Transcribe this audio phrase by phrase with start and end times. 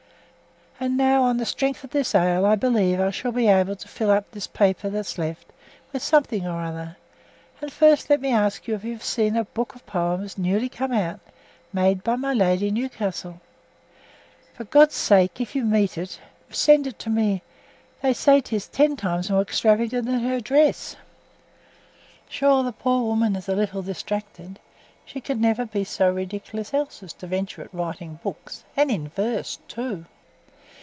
[0.83, 3.87] And now on the strength of this ale, I believe I shall be able to
[3.87, 5.45] fill up this paper that's left
[5.93, 6.97] with something or other;
[7.61, 10.69] and first let me ask you if you have seen a book of poems newly
[10.69, 11.19] come out,
[11.71, 13.41] made by my Lady Newcastle?
[14.55, 17.43] For God's sake if you meet with it send it to me;
[18.01, 20.95] they say 'tis ten times more extravagant than her dress.
[22.27, 24.59] Sure, the poor woman is a little distracted,
[25.05, 29.09] she could never be so ridiculous else as to venture at writing books, and in
[29.09, 30.07] verse too.